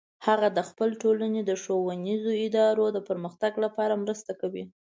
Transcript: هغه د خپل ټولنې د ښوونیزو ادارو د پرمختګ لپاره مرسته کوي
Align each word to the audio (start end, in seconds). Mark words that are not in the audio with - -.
هغه 0.27 0.47
د 0.57 0.59
خپل 0.69 0.89
ټولنې 1.01 1.41
د 1.45 1.51
ښوونیزو 1.61 2.31
ادارو 2.45 2.85
د 2.95 2.97
پرمختګ 3.09 3.53
لپاره 3.65 3.93
مرسته 4.03 4.31
کوي 4.41 4.63